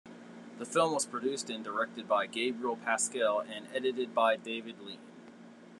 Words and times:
The 0.57 0.65
film 0.65 0.93
was 0.93 1.05
produced 1.05 1.51
and 1.51 1.63
directed 1.63 2.07
by 2.07 2.25
Gabriel 2.25 2.75
Pascal 2.75 3.39
and 3.41 3.67
edited 3.71 4.15
by 4.15 4.35
David 4.35 4.79
Lean. 4.79 4.97